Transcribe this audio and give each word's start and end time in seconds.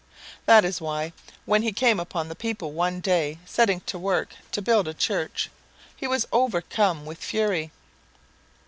That 0.47 0.65
is 0.65 0.81
why, 0.81 1.13
when 1.45 1.61
he 1.61 1.71
came 1.71 1.99
upon 1.99 2.27
the 2.27 2.33
people 2.35 2.71
one 2.71 3.01
day 3.01 3.37
setting 3.45 3.81
to 3.81 3.99
work 3.99 4.33
to 4.51 4.59
build 4.59 4.87
a 4.87 4.95
church, 4.95 5.51
he 5.95 6.07
was 6.07 6.27
overcome 6.31 7.05
with 7.05 7.19
fury. 7.19 7.69